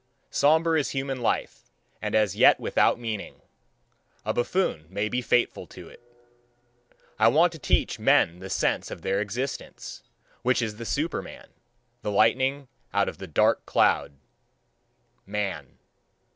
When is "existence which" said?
9.21-10.59